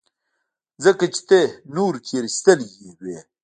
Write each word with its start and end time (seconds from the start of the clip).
ځکه 0.83 1.05
چې 1.13 1.21
ته 1.29 1.39
نورو 1.75 1.97
تېرايستلى 2.07 2.67
وې. 3.01 3.19